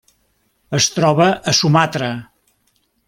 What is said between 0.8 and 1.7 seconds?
troba a